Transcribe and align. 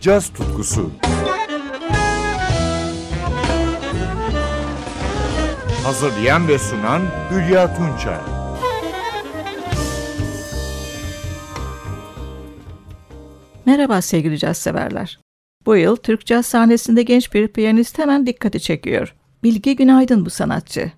caz 0.00 0.32
tutkusu. 0.32 0.90
Hazırlayan 5.84 6.48
ve 6.48 6.58
sunan 6.58 7.02
Hülya 7.30 7.76
Tunçay. 7.76 8.18
Merhaba 13.66 14.02
sevgili 14.02 14.38
caz 14.38 14.58
severler. 14.58 15.20
Bu 15.66 15.76
yıl 15.76 15.96
Türk 15.96 16.26
caz 16.26 16.46
sahnesinde 16.46 17.02
genç 17.02 17.34
bir 17.34 17.48
piyanist 17.48 17.98
hemen 17.98 18.26
dikkati 18.26 18.60
çekiyor. 18.60 19.14
Bilge 19.42 19.72
Günaydın 19.72 20.26
bu 20.26 20.30
sanatçı. 20.30 20.92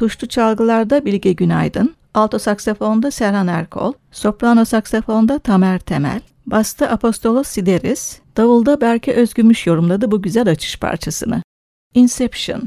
Tuşlu 0.00 0.28
çalgılarda 0.28 1.04
Bilge 1.04 1.32
Günaydın, 1.32 1.94
alto 2.14 2.38
saksafonda 2.38 3.10
Serhan 3.10 3.46
Erkol, 3.46 3.92
soprano 4.12 4.64
saksafonda 4.64 5.38
Tamer 5.38 5.78
Temel, 5.78 6.20
basta 6.46 6.86
Apostolos 6.90 7.48
Sideris, 7.48 8.20
davulda 8.36 8.80
Berke 8.80 9.12
Özgümüş 9.12 9.66
yorumladı 9.66 10.10
bu 10.10 10.22
güzel 10.22 10.50
açış 10.50 10.78
parçasını. 10.78 11.42
Inception 11.94 12.62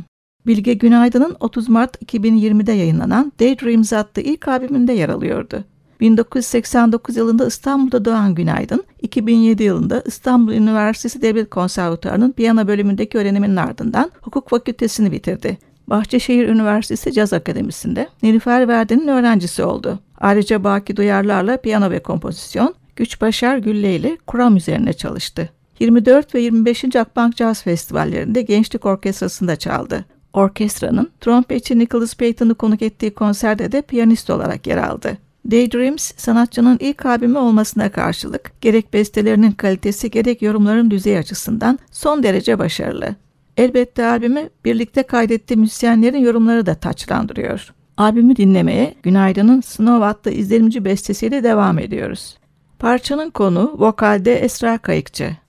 Bilge 0.47 0.73
Günaydın'ın 0.73 1.35
30 1.39 1.69
Mart 1.69 2.01
2020'de 2.01 2.71
yayınlanan 2.71 3.31
Daydreams 3.39 3.93
adlı 3.93 4.21
ilk 4.21 4.47
albümünde 4.47 4.93
yer 4.93 5.09
alıyordu. 5.09 5.63
1989 5.99 7.17
yılında 7.17 7.47
İstanbul'da 7.47 8.05
doğan 8.05 8.35
Günaydın, 8.35 8.83
2007 9.01 9.63
yılında 9.63 10.03
İstanbul 10.05 10.53
Üniversitesi 10.53 11.21
Devlet 11.21 11.49
Konservatuarı'nın 11.49 12.31
piyano 12.31 12.67
bölümündeki 12.67 13.17
öğreniminin 13.17 13.55
ardından 13.55 14.11
hukuk 14.21 14.49
fakültesini 14.49 15.11
bitirdi. 15.11 15.57
Bahçeşehir 15.87 16.47
Üniversitesi 16.47 17.13
Caz 17.13 17.33
Akademisi'nde 17.33 18.07
Nilüfer 18.23 18.67
Verdi'nin 18.67 19.07
öğrencisi 19.07 19.63
oldu. 19.63 19.99
Ayrıca 20.17 20.63
Baki 20.63 20.97
Duyarlar'la 20.97 21.57
piyano 21.57 21.91
ve 21.91 21.99
kompozisyon, 21.99 22.75
Güç 22.95 23.21
Başar 23.21 23.57
Gülle 23.57 23.95
ile 23.95 24.17
kuram 24.27 24.57
üzerine 24.57 24.93
çalıştı. 24.93 25.49
24 25.79 26.35
ve 26.35 26.41
25. 26.41 26.95
Akbank 26.95 27.35
Caz 27.35 27.63
Festivallerinde 27.63 28.41
Gençlik 28.41 28.85
Orkestrası'nda 28.85 29.55
çaldı. 29.55 30.05
Orkestranın 30.33 31.11
trompetçi 31.21 31.79
Nicholas 31.79 32.15
Payton'u 32.15 32.55
konuk 32.55 32.81
ettiği 32.81 33.13
konserde 33.13 33.71
de 33.71 33.81
piyanist 33.81 34.29
olarak 34.29 34.67
yer 34.67 34.77
aldı. 34.77 35.17
Daydreams, 35.51 36.11
sanatçının 36.17 36.77
ilk 36.79 37.05
albümü 37.05 37.37
olmasına 37.37 37.91
karşılık 37.91 38.51
gerek 38.61 38.93
bestelerinin 38.93 39.51
kalitesi 39.51 40.11
gerek 40.11 40.41
yorumların 40.41 40.91
düzey 40.91 41.17
açısından 41.17 41.79
son 41.91 42.23
derece 42.23 42.59
başarılı. 42.59 43.15
Elbette 43.57 44.05
albümü 44.05 44.49
birlikte 44.65 45.03
kaydettiği 45.03 45.57
müzisyenlerin 45.57 46.17
yorumları 46.17 46.65
da 46.65 46.75
taçlandırıyor. 46.75 47.73
Albümü 47.97 48.35
dinlemeye 48.35 48.95
Günaydın'ın 49.03 49.61
Snow 49.61 50.05
adlı 50.05 50.31
izlenimci 50.31 50.85
bestesiyle 50.85 51.43
devam 51.43 51.79
ediyoruz. 51.79 52.37
Parçanın 52.79 53.29
konu 53.29 53.75
vokalde 53.77 54.35
Esra 54.39 54.77
Kayıkçı. 54.77 55.42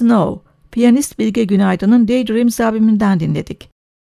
Snow, 0.00 0.50
piyanist 0.70 1.18
Bilge 1.18 1.44
Günaydın'ın 1.44 2.08
Daydreams 2.08 2.60
albümünden 2.60 3.20
dinledik. 3.20 3.70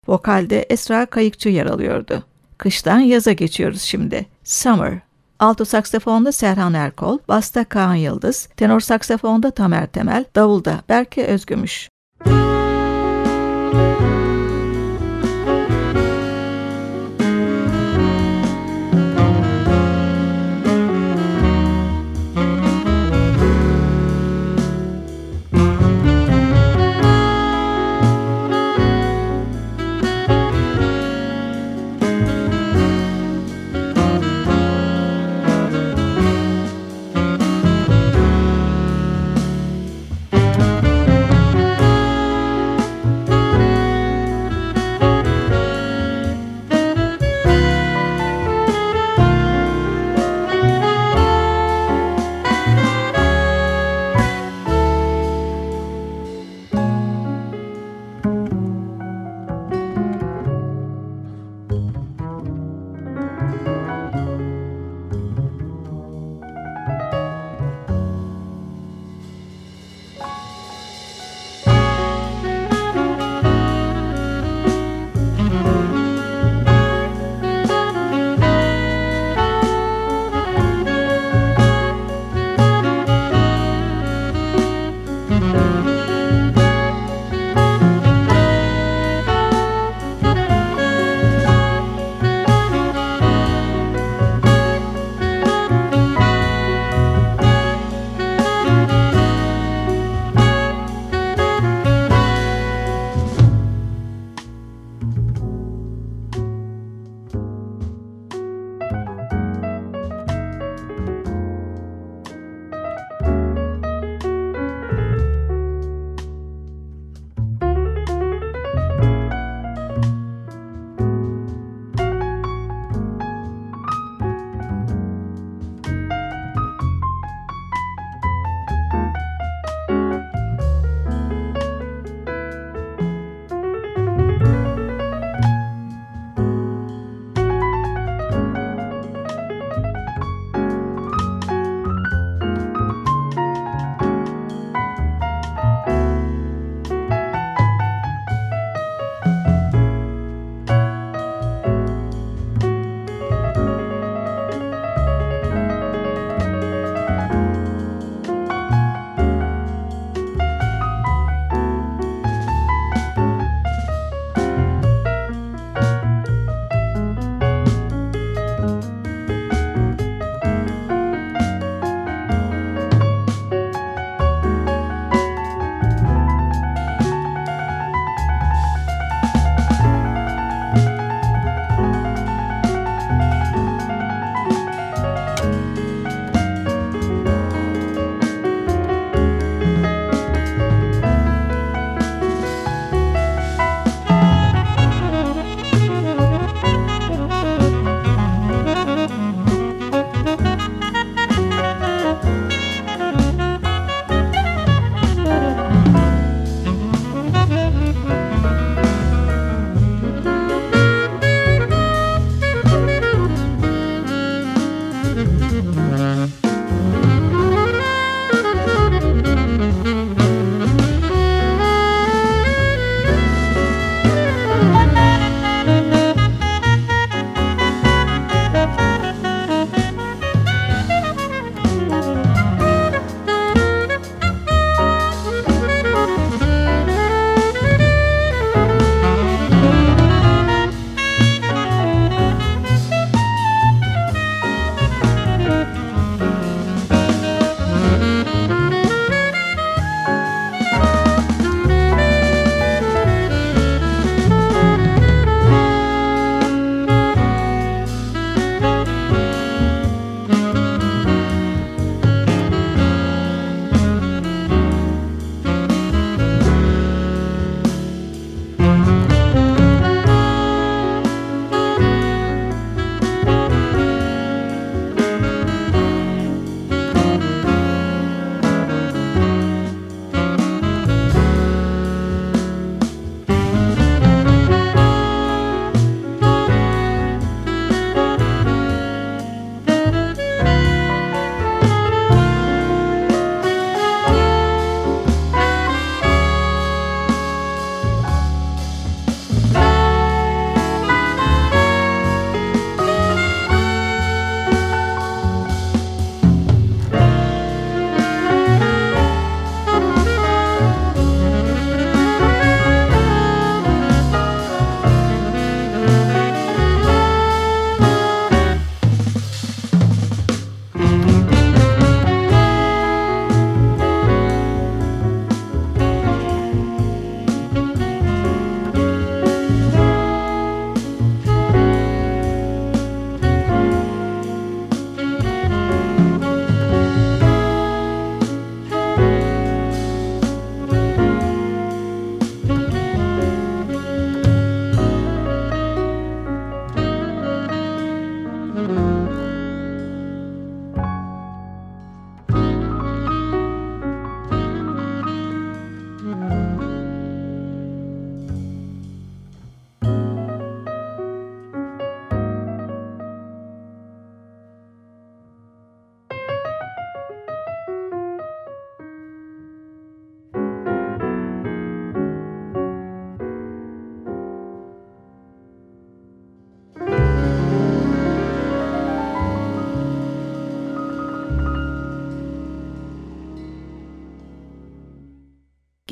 Vokalde 0.09 0.63
Esra 0.63 1.07
Kayıkçı 1.07 1.49
yer 1.49 1.67
alıyordu. 1.67 2.23
Kıştan 2.59 2.99
yaza 2.99 3.33
geçiyoruz 3.33 3.83
şimdi. 3.83 4.27
Summer. 4.45 4.99
Alto 5.39 5.65
saksafonda 5.65 6.33
Serhan 6.33 6.75
Erkol, 6.75 7.19
basta 7.29 7.65
Kaan 7.65 7.95
Yıldız, 7.95 8.49
tenor 8.57 8.81
saksafonda 8.81 9.51
Tamer 9.51 9.87
Temel, 9.87 10.25
davulda 10.35 10.83
Berke 10.89 11.27
Özgümüş. 11.27 11.89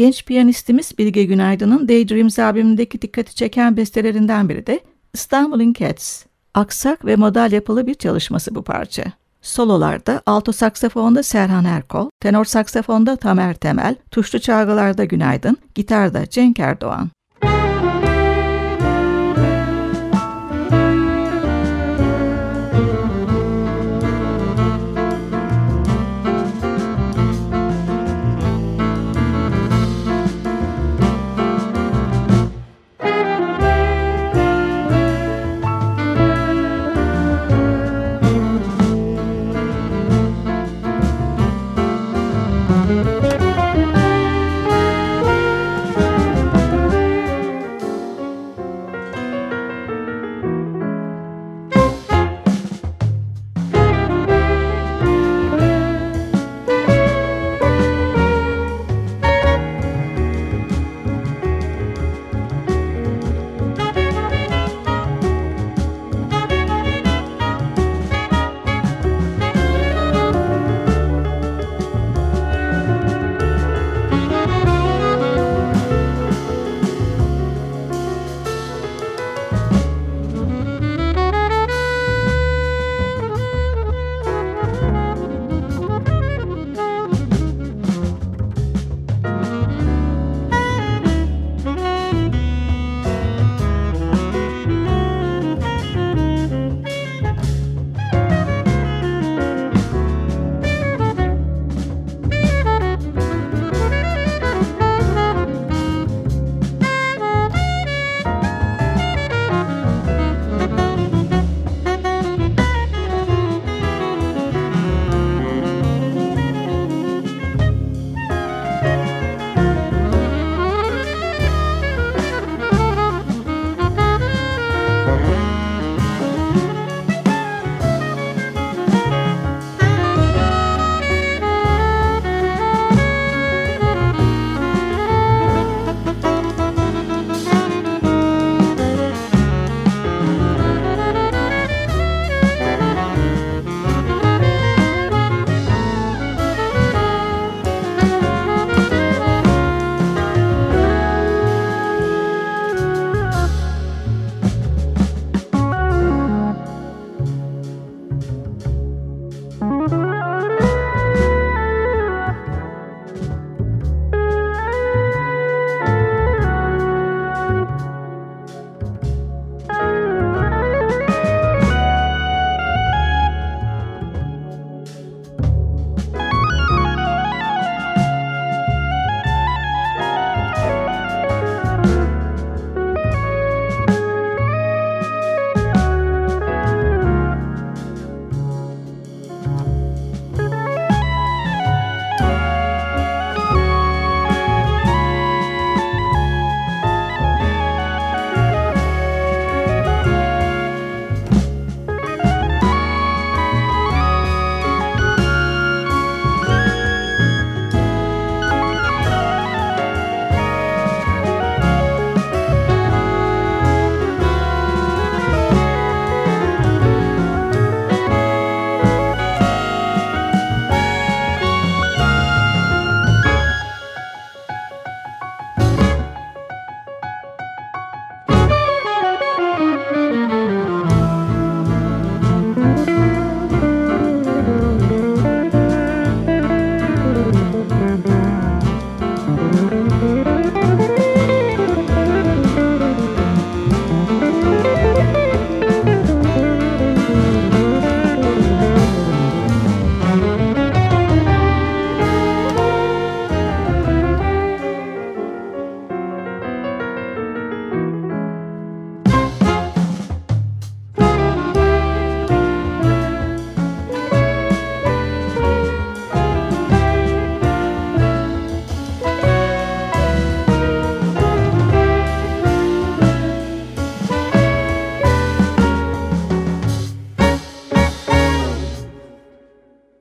Genç 0.05 0.25
piyanistimiz 0.25 0.99
Bilge 0.99 1.25
Günaydın'ın 1.25 1.89
Daydreams 1.89 2.39
albümündeki 2.39 3.03
dikkati 3.03 3.35
çeken 3.35 3.77
bestelerinden 3.77 4.49
biri 4.49 4.67
de 4.67 4.81
İstanbul'un 5.15 5.73
Cats. 5.73 6.25
Aksak 6.55 7.05
ve 7.05 7.17
modal 7.17 7.53
yapılı 7.53 7.87
bir 7.87 7.95
çalışması 7.95 8.55
bu 8.55 8.63
parça. 8.63 9.05
Sololarda 9.43 10.23
alto 10.27 10.53
saksafonda 10.53 11.23
Serhan 11.23 11.65
Erkol, 11.65 12.09
tenor 12.21 12.45
saksafonda 12.45 13.17
Tamer 13.17 13.55
Temel, 13.55 13.97
tuşlu 14.11 14.39
çalgılarda 14.39 15.05
Günaydın, 15.05 15.57
gitarda 15.75 16.27
Cenk 16.31 16.59
Erdoğan. 16.59 17.11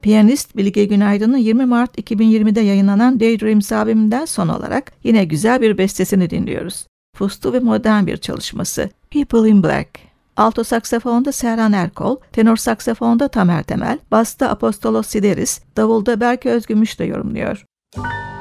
Piyanist 0.03 0.57
Bilge 0.57 0.85
Günaydın'ın 0.85 1.37
20 1.37 1.65
Mart 1.65 1.97
2020'de 1.97 2.61
yayınlanan 2.61 3.19
Daydreams 3.19 3.71
albümünden 3.71 4.25
son 4.25 4.47
olarak 4.47 4.91
yine 5.03 5.25
güzel 5.25 5.61
bir 5.61 5.77
bestesini 5.77 6.29
dinliyoruz. 6.29 6.87
Fustu 7.15 7.53
ve 7.53 7.59
modern 7.59 8.05
bir 8.07 8.17
çalışması 8.17 8.89
People 9.11 9.49
in 9.49 9.63
Black. 9.63 9.89
Alto 10.37 10.63
saksafonda 10.63 11.31
Serhan 11.31 11.73
Erkol, 11.73 12.17
tenor 12.31 12.55
saksafonda 12.55 13.27
Tamer 13.27 13.63
Temel, 13.63 13.99
basta 14.11 14.49
Apostolos 14.49 15.07
Sideris, 15.07 15.61
davulda 15.77 16.19
Berke 16.19 16.49
Özgümüş 16.49 16.99
de 16.99 17.03
yorumluyor. 17.05 17.65
Müzik 17.97 18.32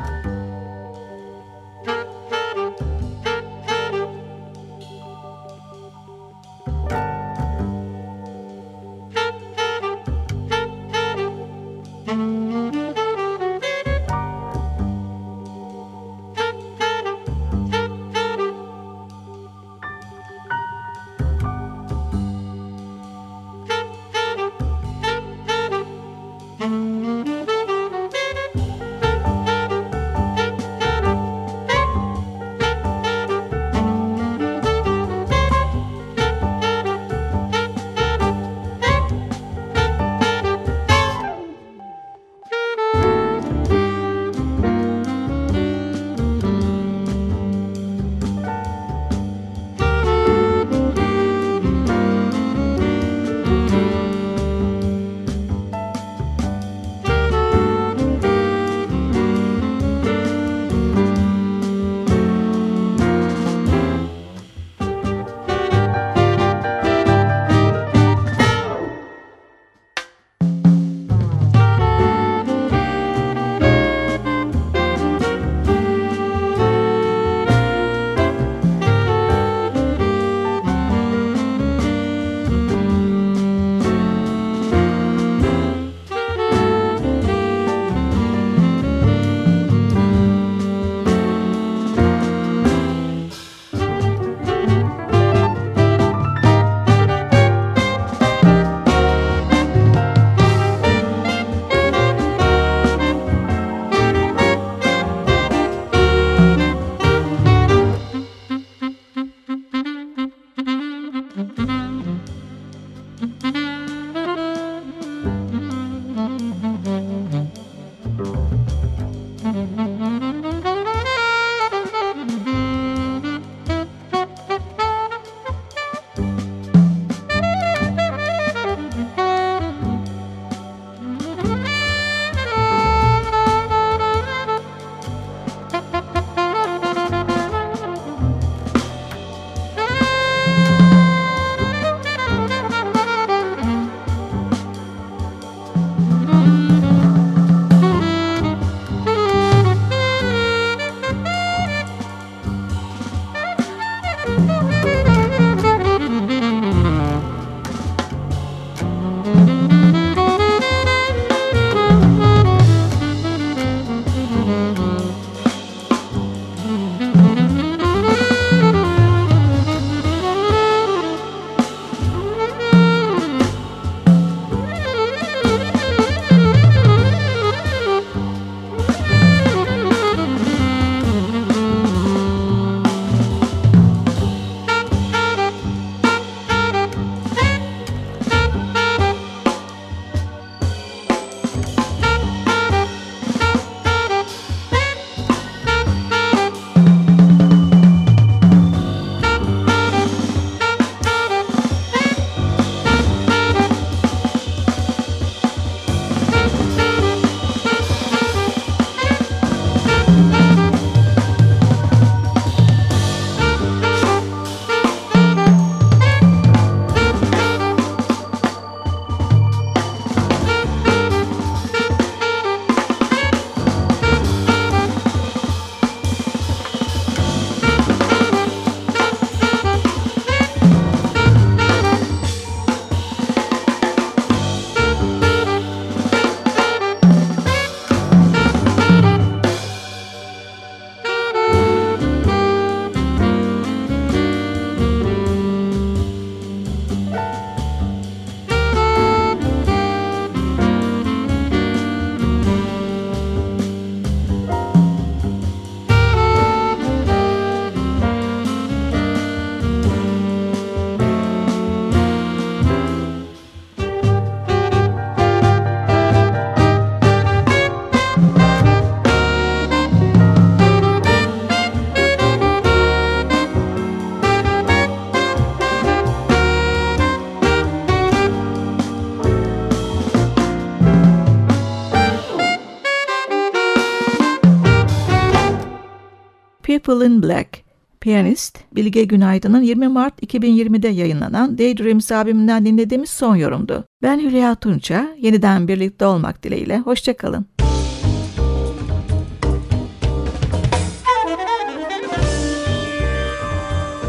People 286.92 287.06
in 287.06 287.22
Black, 287.22 287.64
piyanist 288.00 288.58
Bilge 288.72 289.04
Günaydın'ın 289.04 289.62
20 289.62 289.88
Mart 289.88 290.22
2020'de 290.22 290.88
yayınlanan 290.88 291.58
Daydreams 291.58 292.12
albümünden 292.12 292.66
dinlediğimiz 292.66 293.10
son 293.10 293.36
yorumdu. 293.36 293.84
Ben 294.02 294.20
Hülya 294.20 294.54
Tunça, 294.54 295.08
yeniden 295.18 295.68
birlikte 295.68 296.06
olmak 296.06 296.42
dileğiyle, 296.42 296.78
hoşçakalın. 296.78 297.46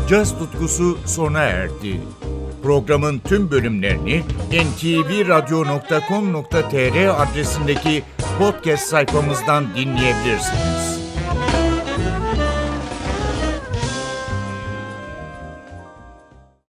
Caz 0.09 0.39
tutkusu 0.39 0.97
sona 1.05 1.41
erdi. 1.41 2.01
Programın 2.63 3.19
tüm 3.19 3.51
bölümlerini 3.51 4.23
ntvradio.com.tr 4.51 7.21
adresindeki 7.21 8.03
podcast 8.39 8.87
sayfamızdan 8.87 9.65
dinleyebilirsiniz. 9.75 11.02